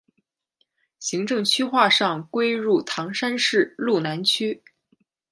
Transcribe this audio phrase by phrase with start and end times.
[0.97, 4.63] 行政区划上归入唐山市路南区。